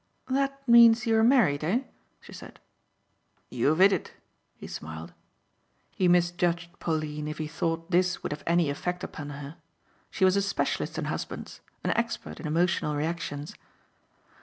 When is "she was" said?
10.09-10.35